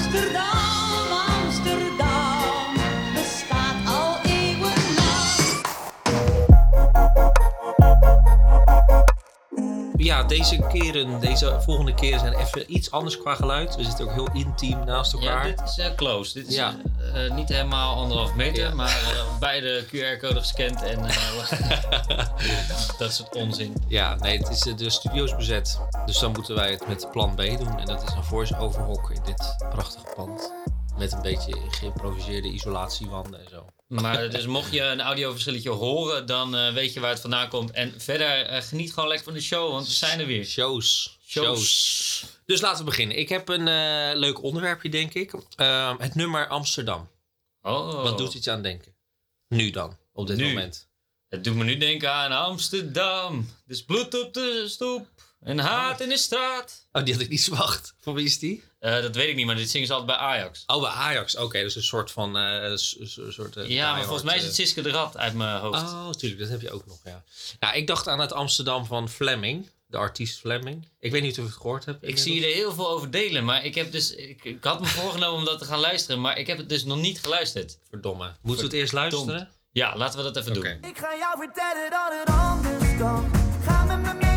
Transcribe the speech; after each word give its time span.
Amsterdam, 0.00 0.49
deze 10.30 10.66
keren, 10.72 11.20
deze 11.20 11.60
volgende 11.60 11.94
keren 11.94 12.20
zijn 12.20 12.32
even 12.32 12.74
iets 12.74 12.90
anders 12.90 13.18
qua 13.18 13.34
geluid. 13.34 13.76
We 13.76 13.84
zitten 13.84 14.04
ook 14.08 14.12
heel 14.12 14.28
intiem 14.32 14.84
naast 14.84 15.12
Ja, 15.12 15.18
elkaar. 15.18 15.44
dit 15.44 15.60
is 15.64 15.78
eh, 15.78 15.94
close. 15.96 16.32
Dit 16.34 16.48
is 16.48 16.54
Ja. 16.54 16.74
eh, 17.14 17.26
eh, 17.26 17.32
niet 17.34 17.48
helemaal 17.48 17.96
anderhalf 17.96 18.34
meter, 18.34 18.62
Ja. 18.68 18.74
maar 18.74 18.96
beide 19.40 19.84
QR-code 19.86 20.38
gescand 20.40 20.82
en 20.82 20.98
dat 22.98 23.12
soort 23.12 23.36
onzin. 23.36 23.74
Ja, 23.88 24.14
nee, 24.14 24.38
het 24.38 24.48
is, 24.48 24.60
de 24.76 24.90
studio 24.90 25.24
is 25.24 25.36
bezet. 25.36 25.80
Dus 26.06 26.18
dan 26.18 26.32
moeten 26.32 26.54
wij 26.54 26.70
het 26.70 26.88
met 26.88 27.08
plan 27.10 27.34
B 27.34 27.38
doen. 27.38 27.78
En 27.78 27.86
dat 27.86 28.02
is 28.02 28.12
een 28.14 28.24
voice-over 28.24 28.82
hok 28.82 29.10
in 29.10 29.20
dit 29.24 29.56
prachtige 29.70 30.06
pand. 30.16 30.52
Met 31.00 31.12
een 31.12 31.22
beetje 31.22 31.54
geïmproviseerde 31.70 32.48
isolatiewanden 32.48 33.40
en 33.40 33.48
zo. 33.48 33.66
Maar 33.86 34.30
dus 34.30 34.46
mocht 34.46 34.72
je 34.72 34.80
een 34.80 35.00
audioverschilletje 35.00 35.70
horen, 35.70 36.26
dan 36.26 36.56
eh, 36.56 36.72
weet 36.72 36.92
je 36.92 37.00
waar 37.00 37.10
het 37.10 37.20
vandaan 37.20 37.48
komt. 37.48 37.70
En 37.70 38.00
verder 38.00 38.46
eh, 38.46 38.62
geniet 38.62 38.92
gewoon 38.92 39.08
lekker 39.08 39.26
van 39.26 39.34
de 39.34 39.40
show, 39.40 39.70
want 39.70 39.86
we 39.86 39.92
zijn 39.92 40.20
er 40.20 40.26
weer. 40.26 40.44
Shows. 40.44 41.18
Shows. 41.26 41.58
Shows. 41.58 42.24
Dus 42.46 42.60
laten 42.60 42.78
we 42.78 42.84
beginnen. 42.84 43.18
Ik 43.18 43.28
heb 43.28 43.48
een 43.48 43.68
eh, 43.68 44.18
leuk 44.18 44.42
onderwerpje, 44.42 44.88
denk 44.88 45.14
ik. 45.14 45.32
Ehm, 45.56 45.96
het 45.98 46.14
nummer 46.14 46.48
Amsterdam. 46.48 47.10
Oh. 47.62 48.02
Wat 48.02 48.18
doet 48.18 48.34
iets 48.34 48.48
aan 48.48 48.62
denken? 48.62 48.94
Nu 49.48 49.70
dan, 49.70 49.98
op 50.12 50.26
dit 50.26 50.36
Nu. 50.36 50.46
moment. 50.46 50.88
Het 51.28 51.44
doet 51.44 51.54
me 51.54 51.64
nu 51.64 51.76
denken 51.76 52.12
aan 52.12 52.32
Amsterdam. 52.32 53.48
Dus 53.66 53.84
bloed 53.84 54.24
op 54.24 54.34
de 54.34 54.64
stoep 54.68 55.08
en 55.40 55.58
haat 55.58 56.00
in 56.00 56.08
de 56.08 56.16
straat. 56.18 56.86
Oh, 56.92 57.04
die 57.04 57.12
had 57.14 57.22
ik 57.22 57.28
niet 57.28 57.44
verwacht. 57.44 57.94
Van 58.00 58.14
wie 58.14 58.24
is 58.24 58.38
die? 58.38 58.64
Eh, 58.78 59.02
dat 59.02 59.14
weet 59.14 59.28
ik 59.28 59.36
niet, 59.36 59.46
maar 59.46 59.56
dit 59.56 59.70
zingen 59.70 59.86
ze 59.86 59.92
altijd 59.92 60.18
bij 60.18 60.26
Ajax. 60.28 60.62
Oh, 60.66 60.80
bij 60.80 60.90
Ajax. 60.90 61.36
Oké, 61.36 61.62
dus 61.62 61.76
een 61.76 61.82
soort 61.82 62.10
van... 62.10 62.36
eh, 62.36 62.62
een 62.62 62.78
soort, 63.32 63.56
eh, 63.56 63.68
Ja, 63.68 63.92
maar 63.92 64.02
volgens 64.04 64.22
mij 64.24 64.36
is 64.36 64.44
het 64.44 64.54
Siske 64.54 64.82
de 64.82 64.90
Rad 64.90 65.16
uit 65.16 65.34
mijn 65.34 65.60
hoofd. 65.60 65.82
Oh, 65.82 66.10
tuurlijk, 66.10 66.40
dat 66.40 66.48
heb 66.48 66.60
je 66.60 66.70
ook 66.70 66.86
nog, 66.86 66.98
ja. 67.04 67.22
Nou, 67.60 67.76
ik 67.76 67.86
dacht 67.86 68.08
aan 68.08 68.20
het 68.20 68.32
Amsterdam 68.32 68.86
van 68.86 69.08
Fleming, 69.08 69.68
de 69.86 69.96
artiest 69.96 70.38
Fleming. 70.38 70.88
Ik 71.00 71.12
weet 71.12 71.22
niet 71.22 71.30
of 71.30 71.36
je 71.36 71.42
het 71.42 71.52
gehoord 71.60 71.84
hebt. 71.84 72.08
Ik 72.08 72.18
zie 72.18 72.34
je 72.40 72.46
er 72.46 72.54
heel 72.54 72.72
veel 72.72 72.90
over 72.90 73.10
delen, 73.10 73.44
maar 73.44 73.64
ik, 73.64 73.74
heb 73.74 73.92
dus, 73.92 74.14
ik, 74.14 74.44
ik 74.44 74.64
had 74.64 74.80
me 74.80 74.86
voorgenomen 75.00 75.38
om 75.38 75.44
dat 75.44 75.58
te 75.58 75.64
gaan 75.64 75.80
luisteren, 75.80 76.20
maar 76.20 76.38
ik 76.38 76.46
heb 76.46 76.58
het 76.58 76.68
dus 76.68 76.84
nog 76.84 76.98
niet 76.98 77.20
geluisterd. 77.20 77.78
Verdomme. 77.88 78.34
Moeten 78.42 78.64
we 78.64 78.70
het 78.70 78.80
eerst 78.80 78.92
luisteren? 78.92 79.48
Ja, 79.72 79.96
laten 79.96 80.18
we 80.18 80.24
dat 80.24 80.36
even 80.36 80.54
doen. 80.54 80.64
Ik 80.66 80.98
ga 80.98 81.16
jou 81.16 81.38
vertellen 81.38 81.90
dat 81.90 82.12
het 82.18 82.34
anders 82.34 82.96
kan. 82.98 83.30
Ga 83.64 83.84
met 83.84 84.02
me 84.02 84.14
mee 84.14 84.29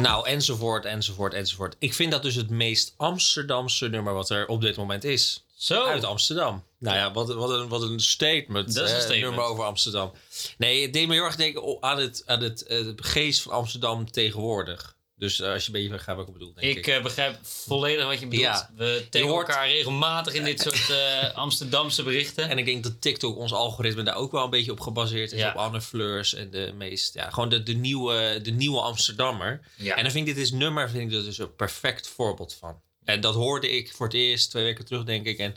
Nou, 0.00 0.26
enzovoort, 0.26 0.84
enzovoort, 0.84 1.34
enzovoort. 1.34 1.76
Ik 1.78 1.94
vind 1.94 2.12
dat 2.12 2.22
dus 2.22 2.34
het 2.34 2.50
meest 2.50 2.94
Amsterdamse 2.96 3.88
nummer 3.88 4.14
wat 4.14 4.30
er 4.30 4.46
op 4.46 4.60
dit 4.60 4.76
moment 4.76 5.04
is. 5.04 5.44
Zo. 5.56 5.84
Uit 5.84 6.04
Amsterdam. 6.04 6.64
Nou 6.78 6.96
ja, 6.96 7.12
wat, 7.12 7.34
wat, 7.34 7.50
een, 7.50 7.68
wat 7.68 7.82
een 7.82 8.00
statement. 8.00 8.74
Dat 8.74 8.84
is 8.84 8.90
een 8.90 8.96
hè, 8.96 9.02
statement. 9.02 9.26
nummer 9.26 9.44
over 9.44 9.64
Amsterdam. 9.64 10.12
Nee, 10.58 10.82
het 10.82 10.92
deed 10.92 11.08
me 11.08 11.14
heel 11.14 11.24
erg 11.24 11.36
denken 11.36 11.76
aan 11.80 11.98
het, 11.98 12.22
aan 12.26 12.42
het 12.42 12.62
eh, 12.62 12.86
geest 12.96 13.42
van 13.42 13.52
Amsterdam 13.52 14.10
tegenwoordig. 14.10 14.94
Dus 15.20 15.40
eh, 15.40 15.52
als 15.52 15.62
je 15.62 15.66
een 15.66 15.72
beetje 15.72 15.88
begrijpt 15.88 16.20
wat 16.20 16.28
ik 16.28 16.38
bedoel, 16.38 16.54
denk 16.54 16.76
ik. 16.76 16.86
Ik 16.86 16.86
eh, 16.86 17.02
begrijp 17.02 17.38
volledig 17.42 18.06
wat 18.06 18.20
je 18.20 18.26
bedoelt. 18.26 18.44
Ja. 18.44 18.70
We 18.76 19.06
tegen 19.10 19.28
elkaar 19.28 19.68
regelmatig 19.68 20.34
in 20.34 20.44
dit 20.44 20.60
soort 20.66 20.90
eh, 20.90 21.34
Amsterdamse 21.34 22.02
berichten. 22.02 22.48
En 22.48 22.58
ik 22.58 22.64
denk 22.64 22.82
dat 22.82 23.00
TikTok, 23.00 23.36
ons 23.36 23.52
algoritme, 23.52 24.02
daar 24.02 24.14
ook 24.14 24.32
wel 24.32 24.44
een 24.44 24.50
beetje 24.50 24.72
op 24.72 24.80
gebaseerd 24.80 25.32
is. 25.32 25.38
Ja. 25.38 25.50
Op 25.50 25.56
Anne 25.56 25.80
Fleurs 25.80 26.34
en 26.34 26.50
de 26.50 26.72
meest, 26.74 27.14
ja, 27.14 27.30
gewoon 27.30 27.48
de, 27.48 27.62
de, 27.62 27.72
nieuwe, 27.72 28.40
de 28.42 28.50
nieuwe 28.50 28.80
Amsterdammer. 28.80 29.60
Ja. 29.76 29.96
En 29.96 30.02
dan 30.02 30.12
vind 30.12 30.28
ik 30.28 30.34
dit 30.34 30.44
is 30.44 30.52
nummer, 30.52 30.90
vind 30.90 31.02
ik 31.02 31.16
dat 31.16 31.24
dus 31.24 31.38
een 31.38 31.54
perfect 31.54 32.08
voorbeeld 32.08 32.54
van. 32.54 32.80
En 33.04 33.20
dat 33.20 33.34
hoorde 33.34 33.70
ik 33.70 33.92
voor 33.92 34.06
het 34.06 34.14
eerst 34.14 34.50
twee 34.50 34.64
weken 34.64 34.84
terug, 34.84 35.04
denk 35.04 35.26
ik. 35.26 35.38
En 35.38 35.54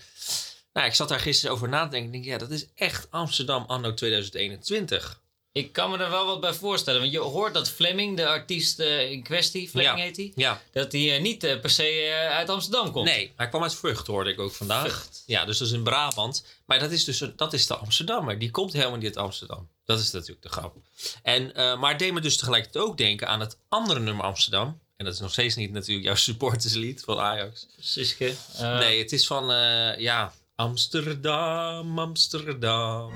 nou, 0.74 0.88
ik 0.88 0.94
zat 0.94 1.10
daar 1.10 1.20
gisteren 1.20 1.56
over 1.56 1.70
na 1.70 1.84
te 1.84 1.90
denken. 1.90 2.14
Ik 2.14 2.14
denk, 2.14 2.26
ja, 2.26 2.48
dat 2.48 2.58
is 2.58 2.68
echt 2.76 3.08
Amsterdam 3.10 3.64
anno 3.68 3.94
2021. 3.94 5.22
Ik 5.56 5.74
kan 5.74 5.90
me 5.92 5.98
er 5.98 6.10
wel 6.10 6.26
wat 6.26 6.40
bij 6.42 6.54
voorstellen. 6.54 7.00
Want 7.00 7.12
je 7.12 7.20
hoort 7.20 7.54
dat 7.54 7.70
Fleming, 7.70 8.18
de 8.18 8.28
artiest 8.28 8.80
eh, 8.80 9.12
in 9.12 9.24
kwestie, 9.24 9.70
Fleming 9.70 9.98
Ja. 9.98 10.04
heet 10.04 10.16
hij, 10.18 10.32
Ja, 10.36 10.62
dat 10.72 10.92
hij 10.92 11.16
eh, 11.16 11.22
niet 11.22 11.44
eh, 11.44 11.60
per 11.60 11.70
se 11.70 12.18
uit 12.32 12.50
Amsterdam 12.50 12.92
komt. 12.92 13.06
nee, 13.08 13.34
hij 13.36 13.50
kwam 13.50 13.62
uit 13.64 13.76
Vught, 13.76 14.08
hoorde 14.08 14.30
ik 14.32 14.40
ook 14.40 14.52
vandaag. 14.54 14.92
Vught. 14.92 15.24
Ja, 15.26 15.46
dus 15.46 15.58
dat 15.58 15.68
is 15.68 15.74
in 15.74 15.84
Brabant. 15.84 16.46
Maar 16.66 16.80
dat 16.80 16.92
is 16.92 17.04
dus 17.04 17.24
dat 17.36 17.54
is 17.54 17.68
de 17.68 17.76
Amsterdammer. 17.76 18.40
Die 18.40 18.52
komt 18.52 18.74
helemaal 18.74 18.96
niet 18.98 19.06
uit 19.06 19.18
Amsterdam. 19.18 19.68
Dat 19.86 20.00
is 20.00 20.12
natuurlijk 20.12 20.42
de 20.42 20.50
grap. 20.50 20.76
En, 21.24 21.56
eh, 21.56 21.80
maar 21.80 21.90
het 21.90 22.00
deed 22.00 22.14
me 22.14 22.22
dus 22.22 22.38
tegelijkertijd 22.38 22.86
ook 22.86 22.98
denken 22.98 23.28
aan 23.28 23.40
het 23.40 23.58
andere 23.70 24.00
nummer 24.00 24.26
Amsterdam. 24.26 24.80
En 24.98 25.06
dat 25.06 25.14
is 25.14 25.20
nog 25.20 25.32
steeds 25.32 25.56
niet 25.56 25.72
natuurlijk 25.72 26.06
jouw 26.06 26.16
supporterslied 26.30 27.02
van 27.06 27.20
Ajax. 27.20 27.68
Siske. 27.80 28.34
eh, 28.58 28.78
nee, 28.78 29.00
het 29.02 29.12
is 29.12 29.28
van, 29.28 29.52
eh, 29.52 29.98
ja, 30.00 30.34
Amsterdam, 30.56 32.00
Amsterdam. 32.00 33.12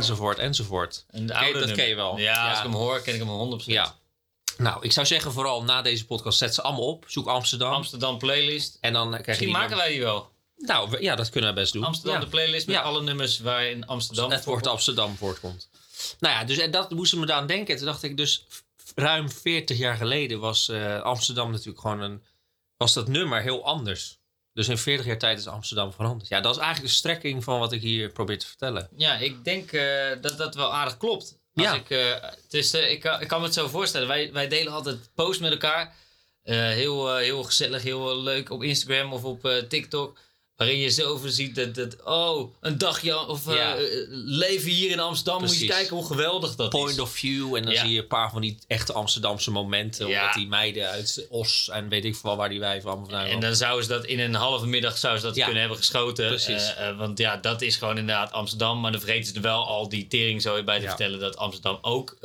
Enzovoort, 0.00 0.38
enzovoort. 0.38 1.04
En 1.10 1.26
de 1.26 1.32
Ken 1.32 1.42
oude 1.42 1.58
dat 1.58 1.72
ken 1.72 1.88
je 1.88 1.94
wel. 1.94 2.18
Ja, 2.18 2.48
als 2.48 2.58
ik 2.58 2.64
hem 2.64 2.74
hoor, 2.74 3.00
ken 3.00 3.14
ik 3.14 3.20
hem 3.20 3.60
100%. 3.60 3.64
Ja. 3.64 3.94
Nou, 4.56 4.84
ik 4.84 4.92
zou 4.92 5.06
zeggen 5.06 5.32
vooral 5.32 5.62
na 5.64 5.82
deze 5.82 6.06
podcast 6.06 6.38
zet 6.38 6.54
ze 6.54 6.62
allemaal 6.62 6.86
op. 6.86 7.04
Zoek 7.08 7.26
Amsterdam. 7.26 7.72
Amsterdam 7.72 8.18
playlist. 8.18 8.78
en 8.80 8.92
dan 8.92 9.08
krijg 9.08 9.24
je 9.24 9.26
Misschien 9.30 9.50
maken 9.52 9.76
wij 9.76 9.88
die 9.88 10.00
wel. 10.00 10.30
Nou, 10.56 10.90
we- 10.90 11.02
ja, 11.02 11.14
dat 11.16 11.30
kunnen 11.30 11.50
we 11.54 11.60
best 11.60 11.72
doen. 11.72 11.84
Amsterdam, 11.84 12.14
Ja. 12.14 12.20
de 12.24 12.30
playlist 12.30 12.66
met 12.66 12.74
Ja. 12.76 12.82
alle 12.82 13.02
nummers 13.02 13.38
waarin 13.38 13.86
Amsterdam... 13.86 14.30
het 14.30 14.44
woord 14.44 14.66
Amsterdam 14.66 15.16
voortkomt. 15.16 15.68
Nou 16.20 16.34
ja, 16.34 16.44
dus 16.44 16.58
en 16.58 16.70
dat 16.70 16.90
moest 16.90 17.16
me 17.16 17.32
aan 17.32 17.46
denken. 17.46 17.76
Toen 17.76 17.86
dacht 17.86 18.02
ik 18.02 18.16
dus 18.16 18.46
ruim 18.94 19.30
40 19.30 19.78
jaar 19.78 19.96
geleden 19.96 20.40
was 20.40 20.68
eh, 20.68 21.00
Amsterdam 21.00 21.50
natuurlijk 21.50 21.80
gewoon 21.80 22.00
een... 22.00 22.22
Was 22.76 22.92
dat 22.92 23.08
nummer 23.08 23.42
heel 23.42 23.64
anders. 23.64 24.18
Dus 24.52 24.68
in 24.68 24.78
40 24.78 25.06
jaar 25.06 25.18
tijd 25.18 25.38
is 25.38 25.46
Amsterdam 25.46 25.92
veranderd. 25.92 26.28
Ja, 26.28 26.40
dat 26.40 26.54
is 26.54 26.60
eigenlijk 26.60 26.92
de 26.92 26.98
strekking 26.98 27.44
van 27.44 27.58
wat 27.58 27.72
ik 27.72 27.80
hier 27.80 28.08
probeer 28.10 28.38
te 28.38 28.46
vertellen. 28.46 28.88
Ja, 28.96 29.16
ik 29.16 29.44
denk 29.44 29.72
eh, 29.72 30.10
dat 30.20 30.38
dat 30.38 30.54
wel 30.54 30.72
aardig 30.74 30.96
klopt. 30.96 31.38
Als 31.54 31.64
Ja. 31.66 31.74
ik, 31.74 31.90
eh, 31.90 32.12
het 32.20 32.54
is, 32.54 32.74
eh, 32.74 32.90
ik, 32.90 33.00
kan- 33.00 33.20
ik 33.20 33.28
kan 33.28 33.38
me 33.40 33.44
het 33.44 33.54
zo 33.54 33.68
voorstellen. 33.68 34.08
Wij, 34.08 34.32
wij 34.32 34.48
delen 34.48 34.72
altijd 34.72 35.10
posts 35.14 35.38
met 35.42 35.50
elkaar. 35.52 35.94
Heel, 36.42 37.16
heel 37.16 37.42
gezellig, 37.42 37.82
heel 37.82 38.22
leuk 38.22 38.50
op 38.50 38.62
Instagram 38.62 39.12
of 39.12 39.24
op 39.24 39.64
TikTok. 39.68 40.18
Waarin 40.60 40.78
je 40.78 40.90
zoveel 40.90 41.30
ziet 41.30 41.54
dat, 41.54 41.74
dat 41.74 41.96
oh, 42.04 42.54
een 42.60 42.78
dagje 42.78 43.26
of 43.26 43.48
eh, 43.48 43.54
Ja. 43.54 43.76
leven 44.10 44.70
hier 44.70 44.90
in 44.90 45.00
Amsterdam. 45.00 45.40
Moet 45.40 45.58
je 45.58 45.66
kijken 45.66 45.96
hoe 45.96 46.06
geweldig 46.06 46.56
dat 46.56 46.70
Point 46.70 46.90
is. 46.90 47.00
of 47.00 47.10
view. 47.10 47.56
En 47.56 47.62
dan 47.62 47.72
Ja. 47.72 47.80
zie 47.80 47.92
je 47.92 48.00
een 48.00 48.06
paar 48.06 48.30
van 48.30 48.40
die 48.40 48.58
echte 48.66 48.92
Amsterdamse 48.92 49.50
momenten. 49.50 50.08
Ja. 50.08 50.20
Omdat 50.20 50.34
die 50.34 50.46
meiden 50.46 50.88
uit 50.88 51.26
Os 51.30 51.68
en 51.72 51.88
weet 51.88 52.04
ik 52.04 52.16
veel 52.16 52.36
waar 52.36 52.48
die 52.48 52.58
wijven 52.58 52.88
allemaal 52.90 53.08
vandaan 53.08 53.26
En 53.26 53.40
dan 53.40 53.56
zouden 53.56 53.84
ze 53.84 53.90
dat 53.90 54.04
in 54.04 54.20
een 54.20 54.34
halve 54.34 54.66
middag 54.66 54.98
zouden 54.98 55.20
ze 55.22 55.26
dat 55.26 55.36
kunnen 55.36 55.60
hebben 55.60 55.78
geschoten. 55.78 56.26
Precies. 56.26 56.74
Eh, 56.74 56.88
eh, 56.88 56.98
want 56.98 57.18
ja, 57.18 57.36
dat 57.36 57.62
is 57.62 57.76
gewoon 57.76 57.98
inderdaad 57.98 58.32
Amsterdam. 58.32 58.80
Maar 58.80 58.92
dan 58.92 59.00
vergeten 59.00 59.26
ze 59.26 59.34
er 59.34 59.40
wel 59.40 59.66
al 59.66 59.88
die 59.88 60.06
tering 60.06 60.42
zo 60.42 60.64
bij 60.64 60.80
te 60.80 60.86
vertellen 60.86 61.20
dat 61.20 61.36
Amsterdam 61.36 61.78
ook 61.82 62.18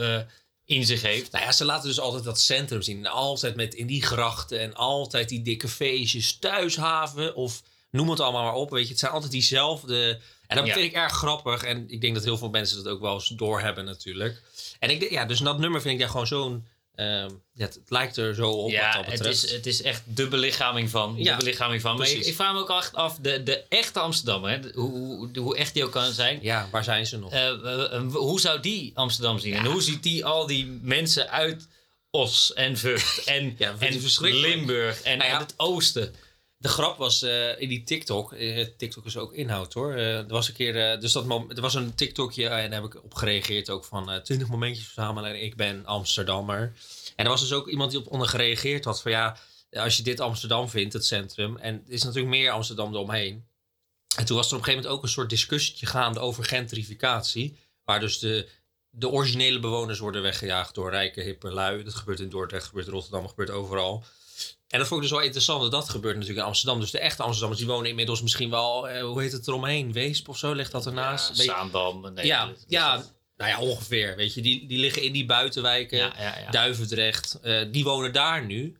in 0.66 0.86
zich 0.86 1.02
heeft. 1.02 1.32
Nou 1.32 1.46
ja, 1.46 1.52
ze 1.52 1.66
laten 1.66 1.88
dus 1.88 2.00
altijd 2.00 2.24
dat 2.24 2.40
centrum 2.40 2.82
zien. 2.82 2.98
En 3.06 3.12
altijd 3.12 3.56
met 3.56 3.74
in 3.74 3.88
die 3.88 4.02
grachten 4.04 4.60
en 4.60 4.74
altijd 4.76 5.30
die 5.30 5.42
dikke 5.42 5.68
feestjes, 5.68 6.38
thuishaven 6.40 7.36
of 7.36 7.62
noem 7.92 8.10
het 8.10 8.20
allemaal 8.20 8.44
maar 8.44 8.54
op. 8.54 8.70
Weet 8.70 8.84
je, 8.84 8.90
het 8.90 9.00
zijn 9.00 9.12
altijd 9.12 9.32
diezelfde. 9.32 10.20
En 10.48 10.58
dat 10.58 10.66
Ja. 10.68 10.74
vind 10.74 10.86
ik 10.86 10.94
erg 10.94 11.14
grappig. 11.14 11.64
En 11.64 11.86
ik 11.90 12.02
denk 12.02 12.14
dat 12.16 12.24
heel 12.24 12.38
veel 12.38 12.50
mensen 12.50 12.84
dat 12.84 12.94
ook 12.94 13.02
wel 13.02 13.14
eens 13.14 13.28
doorhebben 13.28 13.86
natuurlijk. 13.86 14.42
En 14.80 14.90
ik 14.90 15.00
denk, 15.00 15.12
ja, 15.12 15.26
dus 15.26 15.40
dat 15.40 15.60
nummer 15.60 15.82
vind 15.82 15.94
ik 15.94 16.00
daar 16.00 16.10
gewoon 16.10 16.28
zo'n... 16.28 16.68
ehm, 16.96 17.30
ja, 17.54 17.66
het, 17.66 17.74
het 17.76 17.90
lijkt 17.90 18.18
er 18.18 18.36
zo 18.36 18.50
op 18.52 18.62
wat 18.64 18.72
Ja, 18.72 18.92
dat 18.94 19.06
het 19.06 19.14
betreft. 19.18 19.44
is, 19.44 19.52
het 19.52 19.66
is 19.66 19.82
echt 19.82 20.02
de 20.06 20.28
belichaming 20.28 20.90
van. 20.90 21.16
Ja, 21.18 21.32
de 21.38 21.44
belichaming 21.44 21.82
van. 21.82 21.98
Maar 21.98 22.10
ik, 22.10 22.26
ik 22.26 22.36
vraag 22.36 22.54
me 22.54 22.60
ook 22.60 22.70
echt 22.70 22.94
af, 22.96 23.18
de, 23.22 23.44
de 23.44 23.64
echte 23.70 24.00
Amsterdammer, 24.00 24.50
hè, 24.52 24.60
hoe, 24.74 24.92
hoe, 24.92 25.30
hoe 25.40 25.58
echt 25.58 25.74
die 25.74 25.84
ook 25.86 25.92
kan 25.92 26.12
zijn. 26.14 26.40
Ja, 26.42 26.68
waar 26.72 26.84
zijn 26.84 27.06
ze 27.06 27.18
nog? 27.18 27.32
eh, 27.32 28.02
hoe 28.14 28.40
zou 28.40 28.60
die 28.60 28.92
Amsterdam 28.96 29.40
zien? 29.40 29.54
En 29.54 29.66
hoe 29.66 29.82
ziet 29.82 30.04
die 30.04 30.26
al 30.26 30.48
die 30.48 30.66
mensen 30.82 31.30
uit 31.30 31.68
Os 32.12 32.54
en 32.54 32.78
Vught 32.78 33.24
en, 33.26 33.56
en. 33.80 34.00
Limburg 34.20 35.02
en, 35.02 35.18
Nou 35.18 35.32
en 35.32 35.38
het 35.38 35.54
oosten? 35.58 36.16
De 36.66 36.72
grap 36.72 36.98
was 36.98 37.22
eh, 37.22 37.62
in 37.62 37.70
die 37.70 37.84
TikTok. 37.84 38.34
eh, 38.34 38.68
TikTok 38.78 39.06
is 39.06 39.18
ook 39.18 39.34
inhoud 39.34 39.74
hoor. 39.74 39.94
Eh, 39.94 40.18
er 40.18 40.28
was 40.28 40.48
een 40.48 40.54
keer. 40.54 41.00
dus 41.00 41.12
dat 41.12 41.26
er 41.50 41.62
was 41.62 41.74
een 41.74 41.96
TikTokje 41.96 42.48
en 42.48 42.70
daar 42.70 42.82
heb 42.82 42.94
ik 42.94 43.04
op 43.04 43.14
gereageerd 43.14 43.70
ook 43.70 43.84
van 43.84 44.12
eh 44.12 44.22
20 44.22 44.48
momentjes 44.48 44.86
verzamelen. 44.86 45.30
En 45.30 45.44
ik 45.44 45.56
ben 45.56 45.86
Amsterdammer. 45.86 46.74
En 47.16 47.26
er 47.26 47.32
was 47.32 47.42
dus 47.42 47.54
ook 47.54 47.68
iemand 47.68 47.92
die 47.92 48.00
op 48.00 48.12
onder 48.12 48.28
gereageerd 48.28 48.86
had 48.86 49.02
van 49.02 49.12
ja. 49.12 49.38
Als 49.72 49.98
je 49.98 50.04
dit 50.04 50.20
Amsterdam 50.20 50.70
vindt, 50.70 50.94
het 50.94 51.06
centrum. 51.06 51.58
En 51.58 51.84
er 51.88 51.94
is 51.94 52.04
natuurlijk 52.04 52.36
meer 52.36 52.52
Amsterdam 52.52 52.94
eromheen. 52.94 53.46
En 54.18 54.26
toen 54.26 54.38
was 54.38 54.48
er 54.48 54.54
op 54.54 54.60
een 54.60 54.66
gegeven 54.66 54.84
moment 54.84 54.88
ook 54.88 55.04
een 55.04 55.14
soort 55.16 55.30
discussietje 55.30 55.86
gaande 55.86 56.20
over 56.20 56.44
gentrificatie. 56.44 57.58
Waar 57.84 58.00
dus 58.00 58.20
de, 58.20 58.48
de 58.90 59.10
originele 59.10 59.60
bewoners 59.60 60.00
worden 60.00 60.22
weggejaagd 60.22 60.76
door 60.76 60.90
rijke, 60.90 61.22
hippe 61.22 61.52
lui. 61.52 61.84
Dat 61.84 61.96
gebeurt 61.96 62.20
in 62.20 62.30
Dordrecht, 62.30 62.66
gebeurt 62.66 62.88
in 62.88 62.94
Rotterdam, 62.94 63.28
gebeurt 63.28 63.50
overal. 63.50 64.04
En 64.68 64.80
dat 64.80 64.88
vond 64.88 65.02
ik 65.04 65.08
dus 65.08 65.18
wel 65.18 65.26
interessant. 65.26 65.62
Dat 65.62 65.72
dat 65.72 65.90
gebeurt 65.90 66.14
natuurlijk 66.16 66.42
in 66.42 66.48
Amsterdam. 66.48 66.80
Dus 66.80 66.92
de 66.92 67.00
echte 67.00 67.22
Amsterdammers 67.24 67.62
die 67.62 67.70
wonen 67.72 67.90
inmiddels 67.90 68.22
misschien 68.22 68.50
wel... 68.50 68.90
eh, 68.90 69.02
hoe 69.04 69.22
heet 69.22 69.32
het 69.32 69.48
eromheen? 69.48 69.92
Weesp 69.94 70.30
of 70.30 70.38
zo 70.38 70.54
ligt 70.54 70.72
dat 70.72 70.86
ernaast? 70.86 71.38
Ja, 71.38 71.44
Zaandam. 71.44 72.14
Nee, 72.14 72.26
ja, 72.26 72.52
ja, 72.68 73.04
nou 73.38 73.50
ja, 73.50 73.60
ongeveer. 73.60 74.16
Weet 74.16 74.34
je, 74.34 74.42
die, 74.42 74.68
die 74.68 74.80
liggen 74.80 75.02
in 75.02 75.14
die 75.14 75.26
buitenwijken. 75.26 75.98
ja, 75.98 76.14
ja, 76.18 76.40
ja. 76.40 76.50
Duivendrecht. 76.52 77.40
eh, 77.42 77.66
die 77.72 77.84
wonen 77.84 78.14
daar 78.14 78.46
nu. 78.46 78.78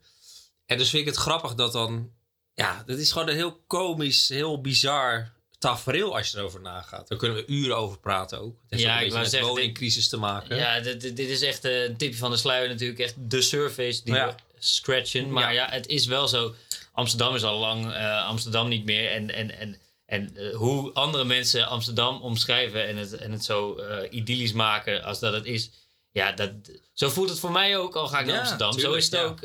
En 0.66 0.78
dus 0.78 0.90
vind 0.90 1.02
ik 1.02 1.08
het 1.08 1.18
grappig 1.18 1.54
dat 1.54 1.72
dan... 1.72 2.10
Ja, 2.54 2.82
dat 2.86 2.98
is 2.98 3.12
gewoon 3.12 3.28
een 3.28 3.34
heel 3.34 3.62
komisch, 3.66 4.28
heel 4.28 4.60
bizar 4.60 5.34
tafereel 5.66 6.16
als 6.16 6.30
je 6.30 6.38
erover 6.38 6.60
nagaat. 6.60 7.08
Daar 7.08 7.18
kunnen 7.18 7.36
we 7.36 7.44
uren 7.46 7.76
over 7.76 7.98
praten 7.98 8.40
ook. 8.40 8.54
Het 8.62 8.70
heeft 8.70 8.82
Ja, 8.82 8.94
ook 8.94 9.00
een 9.00 9.06
ik 9.06 9.12
met 9.12 9.30
zeggen, 9.30 9.48
woningcrisis 9.48 10.08
te 10.08 10.16
maken. 10.16 10.56
Ja, 10.56 10.80
dit, 10.80 11.00
dit 11.00 11.18
is 11.28 11.42
echt 11.42 11.64
eh, 11.64 11.82
een 11.82 11.96
tipje 11.96 12.18
van 12.18 12.30
de 12.30 12.36
sluier 12.36 12.68
natuurlijk. 12.68 12.98
Echt 13.00 13.14
de 13.18 13.42
surface 13.42 14.04
die 14.04 14.14
Ja. 14.14 14.26
we 14.26 14.34
scratchen. 14.58 15.30
Maar 15.32 15.52
ja. 15.54 15.68
het 15.70 15.86
is 15.86 16.06
wel 16.06 16.28
zo. 16.28 16.54
Amsterdam 16.92 17.34
is 17.34 17.42
al 17.42 17.58
lang 17.58 17.92
eh, 17.92 18.26
Amsterdam 18.26 18.68
niet 18.68 18.84
meer. 18.84 19.10
En, 19.10 19.34
en, 19.34 19.58
en, 19.58 19.76
en 20.06 20.36
eh, 20.36 20.54
hoe 20.56 20.92
andere 20.92 21.24
mensen 21.24 21.66
Amsterdam 21.68 22.20
omschrijven 22.22 22.86
en 22.86 22.96
het, 22.96 23.12
en 23.12 23.32
het 23.32 23.44
zo 23.44 23.80
idyllisch 24.10 24.52
maken 24.52 25.02
als 25.04 25.18
dat 25.20 25.32
het 25.32 25.44
is. 25.44 25.70
Ja, 26.12 26.32
dat, 26.32 26.50
zo 26.92 27.08
voelt 27.08 27.28
het 27.28 27.38
voor 27.38 27.52
mij 27.52 27.78
ook, 27.78 27.96
al 27.96 28.08
ga 28.08 28.18
ik 28.20 28.26
naar 28.26 28.34
Ja, 28.34 28.40
Amsterdam. 28.40 28.78
zo 28.78 28.92
is 28.92 29.10
het 29.10 29.20
ook. 29.20 29.40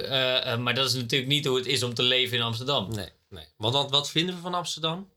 maar 0.59 0.75
dat 0.75 0.87
is 0.87 0.93
natuurlijk 0.93 1.31
niet 1.31 1.45
hoe 1.45 1.57
het 1.57 1.65
is 1.67 1.83
om 1.83 1.93
te 1.93 2.03
leven 2.03 2.37
in 2.37 2.43
Amsterdam. 2.43 2.91
Nee, 2.95 3.09
nee. 3.29 3.45
Want 3.57 3.73
wat, 3.73 3.89
wat 3.89 4.09
vinden 4.09 4.35
we 4.35 4.41
van 4.41 4.53
Amsterdam? 4.53 5.09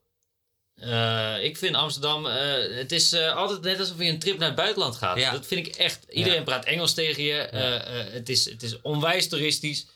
Eh, 0.74 1.34
ik 1.44 1.56
vind 1.56 1.74
Amsterdam, 1.76 2.26
eh, 2.26 2.76
het 2.76 2.92
is 2.92 3.12
eh, 3.12 3.36
altijd 3.36 3.60
net 3.62 3.78
alsof 3.78 3.98
je 3.98 4.04
een 4.04 4.18
trip 4.18 4.38
naar 4.38 4.46
het 4.48 4.56
buitenland 4.56 4.96
gaat. 4.96 5.18
Ja. 5.18 5.30
Dat 5.32 5.46
vind 5.46 5.66
ik 5.66 5.74
echt. 5.76 6.04
Iedereen 6.10 6.38
Ja. 6.38 6.44
praat 6.44 6.64
Engels 6.64 6.94
tegen 6.94 7.22
je. 7.22 7.34
Het, 8.12 8.28
is, 8.28 8.44
het 8.50 8.62
is 8.62 8.80
onwijs 8.80 9.28
toeristisch. 9.28 9.86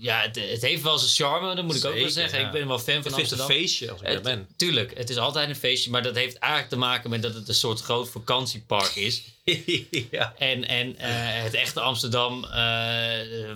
Ja, 0.00 0.20
het, 0.22 0.36
het 0.50 0.62
heeft 0.62 0.82
wel 0.82 0.98
zijn 0.98 1.10
charme, 1.30 1.54
dat 1.54 1.64
moet 1.64 1.74
ik 1.76 1.84
ook 1.84 1.94
wel 1.94 2.08
zeggen. 2.10 2.40
Ik 2.40 2.50
ben 2.50 2.68
wel 2.68 2.78
fan 2.78 2.84
van 2.86 2.96
Het 2.96 3.04
is 3.04 3.12
een 3.12 3.18
Amsterdam. 3.20 3.46
feestje 3.46 3.90
als 3.90 4.00
ik 4.00 4.06
Het- 4.06 4.22
ben. 4.22 4.48
Tuurlijk, 4.56 4.96
het 4.98 5.10
is 5.10 5.16
altijd 5.16 5.48
een 5.48 5.56
feestje, 5.56 5.90
maar 5.90 6.02
dat 6.02 6.14
heeft 6.14 6.36
eigenlijk 6.38 6.72
te 6.72 6.78
maken 6.78 7.10
met 7.10 7.22
dat 7.22 7.34
het 7.34 7.48
een 7.48 7.54
soort 7.54 7.80
groot 7.80 8.08
vakantiepark 8.10 8.94
is. 8.96 9.22
ja. 10.10 10.34
En, 10.38 10.68
en 10.68 10.94
het 11.42 11.54
echte 11.54 11.80
Amsterdam, 11.80 12.40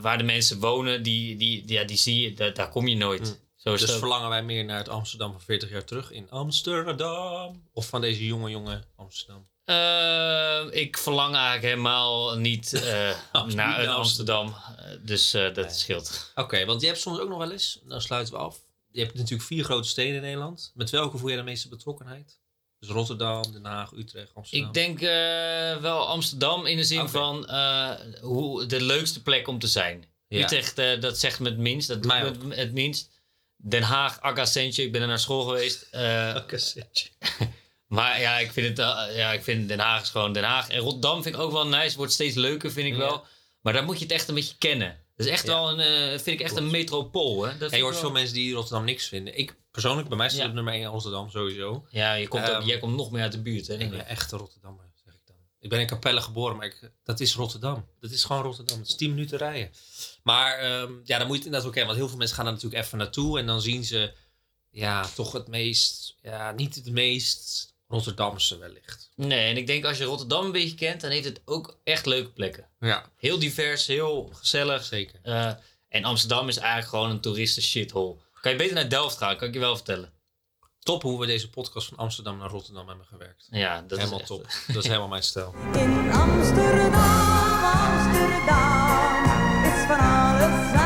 waar 0.01 0.19
de 0.19 0.25
mensen 0.25 0.59
wonen, 0.59 1.03
die, 1.03 1.37
die, 1.37 1.63
ja, 1.67 1.85
die 1.85 1.97
zie 1.97 2.21
je, 2.21 2.35
daar, 2.35 2.55
daar 2.55 2.69
kom 2.69 2.89
je 2.89 2.97
nooit. 2.97 3.41
Zo 3.62 3.76
Dus 3.76 3.93
verlangen 3.93 4.29
wij 4.29 4.43
meer 4.43 4.64
naar 4.64 4.79
het 4.79 4.88
Amsterdam 4.88 5.32
van 5.32 5.41
40 5.41 5.70
jaar 5.70 5.85
terug 5.85 6.11
in 6.11 6.31
Amsterdam? 6.31 7.69
Of 7.73 7.87
van 7.87 8.00
deze 8.00 8.26
jonge, 8.26 8.50
jonge 8.50 8.82
Amsterdam? 8.97 9.49
Eh, 9.64 10.64
ik 10.70 10.99
verlang 10.99 11.35
eigenlijk 11.35 11.64
helemaal 11.64 12.37
niet 12.37 12.73
eh, 12.73 12.82
naar 13.32 13.49
een 13.49 13.56
naar 13.56 13.88
Amsterdam. 13.88 14.55
Eh, 14.76 14.85
dus 15.00 15.31
dat 15.31 15.75
scheelt. 15.75 16.32
Oké, 16.35 16.64
want 16.64 16.81
je 16.81 16.87
hebt 16.87 17.00
soms 17.00 17.19
ook 17.19 17.29
nog 17.29 17.38
wel 17.38 17.53
eens, 17.53 17.81
dan 17.85 18.00
sluiten 18.00 18.35
we 18.35 18.41
af. 18.41 18.59
Je 18.91 19.00
hebt 19.00 19.14
natuurlijk 19.14 19.43
vier 19.43 19.65
grote 19.65 19.88
steden 19.88 20.15
in 20.15 20.23
Nederland. 20.23 20.73
Met 20.75 20.91
welke 20.91 21.19
voel 21.19 21.29
je 21.29 21.37
de 21.37 21.43
meeste 21.43 21.69
betrokkenheid? 21.69 22.41
Dus 22.79 22.88
Rotterdam, 22.88 23.53
Den 23.53 23.65
Haag, 23.65 23.93
Utrecht, 23.93 24.35
Amsterdam. 24.35 24.69
Ik 24.69 24.75
denk 24.75 25.00
wel 25.81 26.06
Amsterdam 26.06 26.67
in 26.67 26.76
de 26.76 26.85
zin 26.85 27.08
van 27.08 27.50
hoe 28.20 28.67
de 28.67 28.81
leukste 28.81 29.23
plek 29.23 29.49
om 29.49 29.58
te 29.58 29.67
zijn. 29.67 30.05
Ja. 30.29 30.43
Utrecht, 30.43 30.76
dat 31.00 31.19
zegt 31.19 31.41
me 31.41 31.49
het 31.49 31.58
minst. 31.58 31.88
Dat 31.88 32.03
doet 32.03 32.43
me 32.43 32.55
het 32.55 32.73
minst. 32.73 33.11
Den 33.64 33.82
Haag, 33.82 34.20
Accentje, 34.20 34.82
ik 34.82 34.93
ben 34.93 35.00
er 35.00 35.06
naar 35.06 35.19
school 35.19 35.43
geweest. 35.44 35.87
Je? 35.91 37.11
maar 37.97 38.20
ja 38.20 38.38
ik, 38.38 38.53
vind 38.53 38.69
het, 38.69 38.79
eh, 38.79 39.17
ja, 39.17 39.32
ik 39.32 39.43
vind 39.43 39.69
Den 39.69 39.79
Haag 39.79 40.03
is 40.03 40.09
gewoon 40.11 40.32
Den 40.32 40.44
Haag. 40.44 40.69
En 40.69 40.79
Rotterdam 40.79 41.23
vind 41.23 41.35
ik 41.35 41.41
ook 41.41 41.53
wel 41.53 41.67
nice. 41.67 41.97
Wordt 41.97 42.12
steeds 42.12 42.35
leuker, 42.37 42.73
vind 42.73 42.87
ik 42.87 42.93
Ja. 42.93 42.99
wel. 42.99 43.25
Maar 43.61 43.73
daar 43.73 43.85
moet 43.85 43.99
je 43.99 44.05
het 44.05 44.12
echt 44.12 44.29
een 44.29 44.35
beetje 44.35 44.55
kennen. 44.59 44.99
Dat 45.17 45.26
is 45.26 45.32
echt 45.32 45.47
Ja. 45.47 45.53
wel 45.53 45.70
een, 45.70 45.81
eh, 45.81 46.09
vind 46.09 46.26
ik 46.26 46.41
echt 46.41 46.56
een 46.56 46.70
metropool. 46.70 47.43
Hè? 47.44 47.59
Dat 47.59 47.70
En 47.70 47.76
je 47.76 47.82
hoort 47.82 47.94
wel- 47.94 48.03
veel 48.05 48.12
mensen 48.12 48.35
die 48.35 48.55
Rotterdam 48.55 48.85
niks 48.85 49.09
vinden. 49.09 49.38
Ik 49.38 49.56
persoonlijk, 49.70 50.08
bij 50.08 50.17
mij 50.17 50.29
staat 50.29 50.41
Ja. 50.41 50.47
het 50.47 50.55
nummer 50.55 50.75
1 50.75 50.87
Amsterdam 50.87 51.31
sowieso. 51.31 51.87
Ja, 51.91 52.15
je 52.15 52.29
komt 52.29 52.44
ook- 52.49 52.50
Ehm, 52.50 52.67
jij 52.67 52.79
komt 52.79 52.97
nog 52.97 53.11
meer 53.11 53.23
uit 53.23 53.32
de 53.32 53.43
buurt. 53.43 53.67
Hè? 53.67 53.75
Ik 53.79 53.91
ben 53.91 54.06
echt 54.06 54.32
een 54.32 54.38
zeg 54.38 54.73
ik 55.62 55.69
ben 55.69 55.81
in 55.81 55.87
Capelle 55.87 56.20
geboren, 56.20 56.56
maar 56.56 56.67
ik, 56.67 56.91
dat 57.05 57.20
is 57.20 57.35
Rotterdam. 57.35 57.87
Dat 58.00 58.11
is 58.11 58.25
gewoon 58.25 58.43
Rotterdam. 58.43 58.79
Het 58.79 58.88
is 58.88 58.94
10 58.97 59.11
minuten 59.11 59.38
rijden. 59.38 59.70
Maar 60.23 60.59
ehm, 60.59 60.93
ja, 61.05 61.19
dan 61.19 61.26
moet 61.26 61.37
je 61.37 61.43
het 61.43 61.44
inderdaad 61.44 61.64
ook 61.64 61.73
kennen. 61.73 61.87
Want 61.87 61.99
heel 61.99 62.09
veel 62.09 62.17
mensen 62.19 62.37
gaan 62.37 62.47
er 62.47 62.53
natuurlijk 62.53 62.85
even 62.85 62.99
naartoe. 62.99 63.38
En 63.38 63.47
dan 63.47 63.61
zien 63.61 63.85
ze, 63.85 64.12
ja, 64.70 65.06
toch 65.14 65.32
het 65.32 65.49
meest, 65.49 66.17
ja, 66.23 66.50
niet 66.53 66.75
het 66.75 66.91
meest 66.91 67.75
Rotterdamse 67.88 68.59
wellicht. 68.59 69.11
Nee, 69.17 69.49
en 69.50 69.56
ik 69.56 69.67
denk 69.67 69.85
als 69.85 69.99
je 69.99 70.05
Rotterdam 70.05 70.44
een 70.44 70.53
beetje 70.53 70.75
kent, 70.75 71.00
dan 71.00 71.11
heeft 71.11 71.25
het 71.25 71.41
ook 71.44 71.79
echt 71.85 72.06
leuke 72.06 72.31
plekken. 72.31 72.69
Ja, 72.81 73.11
Heel 73.17 73.38
divers, 73.38 73.87
heel 73.87 74.31
gezellig. 74.32 74.85
zeker. 74.85 75.19
Eh, 75.23 75.53
en 75.88 76.05
Amsterdam 76.05 76.49
is 76.49 76.56
eigenlijk 76.56 76.88
gewoon 76.88 77.11
een 77.11 77.20
toeristen 77.20 77.62
shithole. 77.62 78.17
Kan 78.41 78.53
je 78.53 78.58
beter 78.58 78.75
naar 78.75 78.88
Delft 78.88 79.17
gaan, 79.17 79.37
kan 79.37 79.49
ik 79.49 79.55
je 79.55 79.61
wel 79.61 79.76
vertellen. 79.76 80.12
Top 80.82 81.02
hoe 81.02 81.20
we 81.20 81.26
deze 81.26 81.50
podcast 81.50 81.88
van 81.88 81.99
Amsterdam 81.99 82.38
naar 82.38 82.49
Rotterdam 82.49 82.88
hebben 82.88 83.06
gewerkt. 83.06 83.46
Ja, 83.50 83.82
dat 83.82 83.99
helemaal 83.99 84.19
is 84.19 84.26
helemaal 84.26 84.26
top. 84.26 84.43
Eh, 84.44 84.75
dat 84.75 84.82
is 84.82 84.87
helemaal 84.87 85.08
mijn 85.08 85.23
stijl. 85.23 85.55
In 85.73 86.12
Amsterdam, 86.12 86.94
Amsterdam, 87.64 88.84
is 89.64 89.84
van 89.87 89.99
alles 89.99 90.81